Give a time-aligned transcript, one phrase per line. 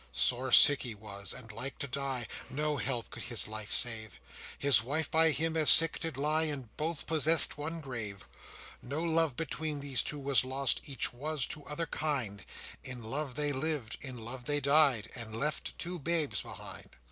[0.11, 4.19] Sore sick he was and like to die, No help his life could save;
[4.57, 8.27] His wife by him as sick did lie, And both possest one grave.
[8.81, 12.43] No love between these two was lost, Each was to other kind;
[12.83, 16.95] In love they lived, in love they died, And left two babes behind.